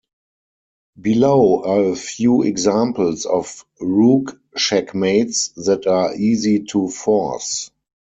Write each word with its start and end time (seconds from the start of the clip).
Below 0.99 1.61
are 1.63 1.83
a 1.91 1.95
few 1.95 2.41
examples 2.41 3.27
of 3.27 3.63
rook 3.79 4.41
checkmates 4.57 5.49
that 5.49 5.85
are 5.85 6.15
easy 6.15 6.63
to 6.71 6.89
force. 6.89 7.69